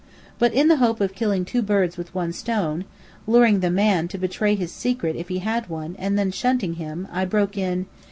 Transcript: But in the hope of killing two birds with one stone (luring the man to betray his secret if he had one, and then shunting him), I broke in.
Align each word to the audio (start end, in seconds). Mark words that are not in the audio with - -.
But 0.39 0.51
in 0.53 0.67
the 0.67 0.77
hope 0.77 0.99
of 0.99 1.13
killing 1.13 1.45
two 1.45 1.61
birds 1.61 1.95
with 1.95 2.15
one 2.15 2.33
stone 2.33 2.85
(luring 3.27 3.59
the 3.59 3.69
man 3.69 4.07
to 4.07 4.17
betray 4.17 4.55
his 4.55 4.71
secret 4.71 5.15
if 5.15 5.27
he 5.29 5.37
had 5.37 5.69
one, 5.69 5.95
and 5.99 6.17
then 6.17 6.31
shunting 6.31 6.73
him), 6.73 7.07
I 7.11 7.23
broke 7.25 7.55
in. 7.55 7.85